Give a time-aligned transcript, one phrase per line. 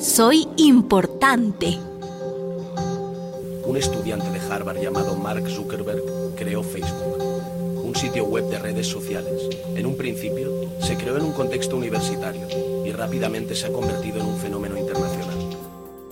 [0.00, 1.78] Soy importante.
[3.66, 6.02] Un estudiante de Harvard llamado Mark Zuckerberg
[6.36, 9.42] creó Facebook, un sitio web de redes sociales.
[9.76, 12.46] En un principio, se creó en un contexto universitario
[12.86, 15.36] y rápidamente se ha convertido en un fenómeno internacional.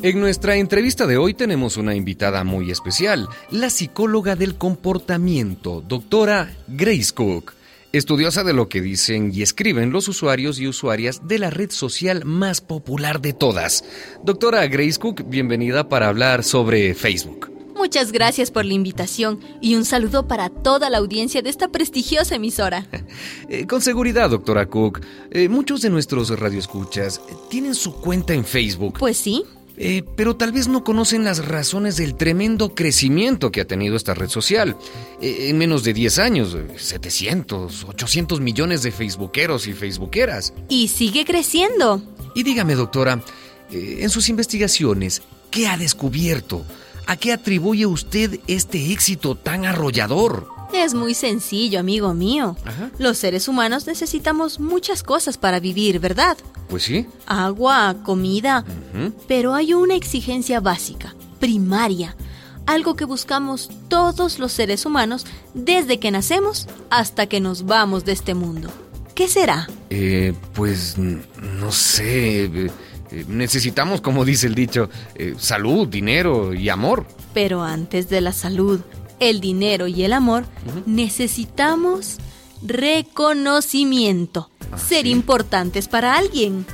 [0.03, 6.55] En nuestra entrevista de hoy tenemos una invitada muy especial, la psicóloga del comportamiento, doctora
[6.69, 7.55] Grace Cook
[7.93, 12.25] estudiosa de lo que dicen y escriben los usuarios y usuarias de la red social
[12.25, 13.85] más popular de todas.
[14.23, 17.51] Doctora Grace Cook, bienvenida para hablar sobre Facebook.
[17.79, 22.35] Muchas gracias por la invitación y un saludo para toda la audiencia de esta prestigiosa
[22.35, 22.87] emisora.
[23.51, 25.01] Eh, con seguridad, doctora Cook,
[25.31, 28.99] eh, muchos de nuestros radioescuchas tienen su cuenta en Facebook.
[28.99, 29.45] Pues sí,
[29.81, 34.13] eh, pero tal vez no conocen las razones del tremendo crecimiento que ha tenido esta
[34.13, 34.77] red social.
[35.21, 40.53] Eh, en menos de 10 años, 700, 800 millones de facebookeros y facebookeras.
[40.69, 42.03] Y sigue creciendo.
[42.35, 43.23] Y dígame, doctora,
[43.71, 46.65] eh, en sus investigaciones, ¿qué ha descubierto?
[47.07, 50.49] ¿A qué atribuye usted este éxito tan arrollador?
[50.73, 52.57] Es muy sencillo, amigo mío.
[52.99, 56.37] Los seres humanos necesitamos muchas cosas para vivir, ¿verdad?
[56.69, 57.07] Pues sí.
[57.27, 58.65] Agua, comida.
[59.27, 62.17] Pero hay una exigencia básica, primaria,
[62.67, 68.13] algo que buscamos todos los seres humanos desde que nacemos hasta que nos vamos de
[68.13, 68.71] este mundo.
[69.15, 69.69] ¿Qué será?
[69.91, 72.45] Eh, pues no sé.
[72.45, 72.71] Eh,
[73.11, 77.07] eh, necesitamos, como dice el dicho, eh, salud, dinero y amor.
[77.33, 78.81] Pero antes de la salud,
[79.19, 80.45] el dinero y el amor,
[80.87, 82.19] necesitamos
[82.63, 84.51] reconocimiento.
[84.73, 86.67] Ah, ser importantes para alguien.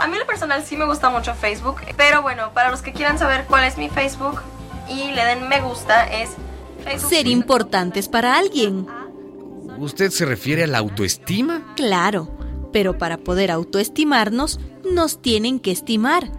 [0.00, 3.18] A mí lo personal sí me gusta mucho Facebook, pero bueno, para los que quieran
[3.18, 4.40] saber cuál es mi Facebook
[4.88, 6.30] y le den me gusta es
[6.96, 8.86] Ser importantes para alguien.
[9.78, 11.74] ¿Usted se refiere a la autoestima?
[11.76, 12.30] Claro,
[12.72, 16.30] pero para poder autoestimarnos nos tienen que estimar.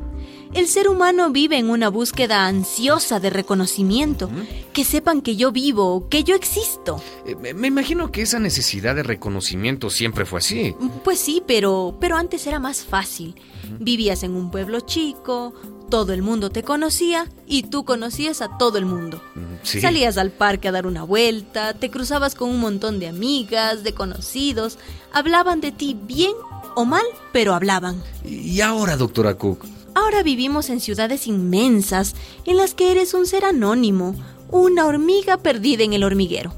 [0.54, 4.30] El ser humano vive en una búsqueda ansiosa de reconocimiento,
[4.74, 7.02] que sepan que yo vivo, que yo existo.
[7.26, 10.76] Eh, me imagino que esa necesidad de reconocimiento siempre fue así.
[11.06, 13.36] Pues sí, pero, pero antes era más fácil.
[13.80, 15.54] Vivías en un pueblo chico,
[15.90, 19.22] todo el mundo te conocía y tú conocías a todo el mundo.
[19.64, 23.94] Salías al parque a dar una vuelta, te cruzabas con un montón de amigas, de
[23.94, 24.80] conocidos,
[25.14, 26.34] hablaban de ti bien
[26.76, 28.02] o mal, pero hablaban.
[28.26, 29.66] ¿Y ahora, doctora Cook?
[29.94, 32.16] Ahora vivimos en ciudades inmensas
[32.46, 34.16] en las que eres un ser anónimo,
[34.50, 36.54] una hormiga perdida en el hormiguero.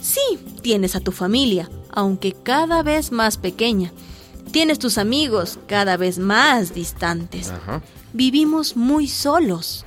[0.00, 0.20] Sí,
[0.60, 3.92] tienes a tu familia, aunque cada vez más pequeña.
[4.50, 7.52] Tienes tus amigos, cada vez más distantes.
[8.12, 9.84] Vivimos muy solos.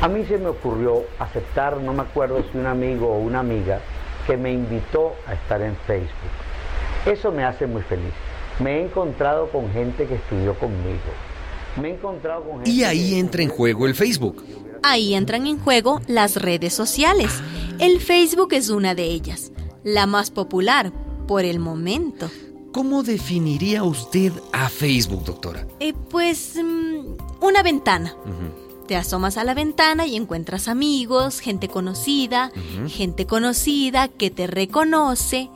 [0.00, 3.80] A mí se me ocurrió aceptar, no me acuerdo si un amigo o una amiga,
[4.26, 6.08] que me invitó a estar en Facebook.
[7.04, 8.12] Eso me hace muy feliz.
[8.60, 11.12] Me he encontrado con gente que estudió conmigo
[12.64, 14.44] y ahí entra en juego el Facebook.
[14.82, 17.30] Ahí entran en juego las redes sociales.
[17.78, 19.52] El Facebook es una de ellas,
[19.82, 20.92] la más popular
[21.26, 22.30] por el momento.
[22.72, 25.66] ¿Cómo definiría usted a Facebook, doctora?
[25.80, 28.16] Eh, pues mm, una ventana.
[28.86, 32.52] Te asomas a la ventana y encuentras amigos, gente conocida,
[32.88, 35.48] gente conocida que te reconoce,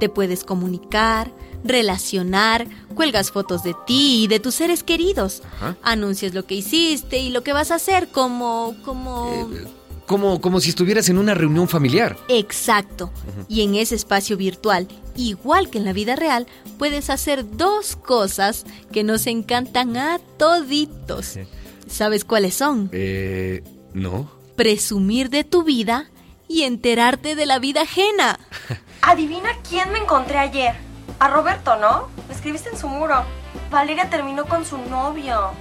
[0.00, 5.42] te puedes comunicar, relacionar, cuelgas fotos de ti y de tus seres queridos,
[5.82, 8.74] anuncias lo que hiciste y lo que vas a hacer como...
[8.84, 9.48] como...
[9.54, 9.66] Eh,
[10.06, 12.18] como, como si estuvieras en una reunión familiar.
[12.26, 13.12] Exacto.
[13.48, 18.64] Y en ese espacio virtual, igual que en la vida real, puedes hacer dos cosas
[18.90, 21.38] que nos encantan a toditos.
[21.86, 22.88] ¿Sabes cuáles son?
[22.90, 23.62] Eh,
[23.94, 24.28] no.
[24.56, 26.10] Presumir de tu vida
[26.50, 28.36] y enterarte de la vida ajena.
[29.02, 30.74] Adivina quién me encontré ayer.
[31.20, 32.08] A Roberto, ¿no?
[32.26, 33.24] Me escribiste en su muro.
[33.70, 35.52] Valeria terminó con su novio.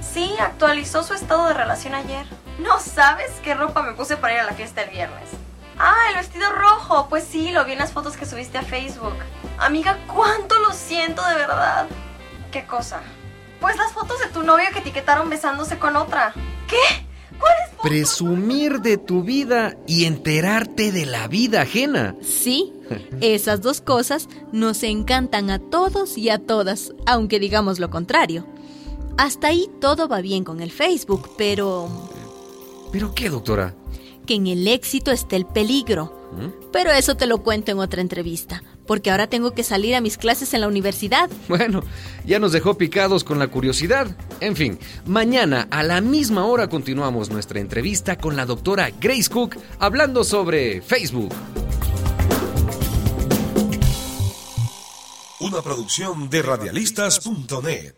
[0.00, 2.24] Sí, actualizó su estado de relación ayer.
[2.58, 5.28] No sabes qué ropa me puse para ir a la fiesta el viernes.
[5.78, 7.08] Ah, el vestido rojo.
[7.10, 9.16] Pues sí, lo vi en las fotos que subiste a Facebook.
[9.58, 11.86] Amiga, cuánto lo siento de verdad.
[12.50, 13.00] ¿Qué cosa?
[13.60, 16.32] Pues las fotos de tu novio que etiquetaron besándose con otra.
[16.66, 16.99] ¿Qué?
[17.80, 22.14] ¿Cuáles Presumir de tu vida y enterarte de la vida ajena.
[22.20, 22.72] Sí,
[23.20, 28.46] esas dos cosas nos encantan a todos y a todas, aunque digamos lo contrario.
[29.16, 31.88] Hasta ahí todo va bien con el Facebook, pero...
[32.92, 33.74] ¿Pero qué, doctora?
[34.26, 36.12] Que en el éxito está el peligro.
[36.32, 36.70] ¿Mm?
[36.72, 40.18] Pero eso te lo cuento en otra entrevista, porque ahora tengo que salir a mis
[40.18, 41.30] clases en la universidad.
[41.46, 41.84] Bueno,
[42.26, 44.16] ya nos dejó picados con la curiosidad.
[44.40, 49.56] En fin, mañana a la misma hora continuamos nuestra entrevista con la doctora Grace Cook
[49.78, 51.32] hablando sobre Facebook.
[55.38, 57.94] Una producción de radialistas.net.